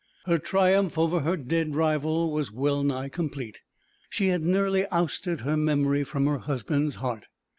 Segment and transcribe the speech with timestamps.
[0.25, 3.59] Her triumph over her dead rival was well nigh complete.
[4.09, 7.27] She had nearly ousted her memory from her husband's heart.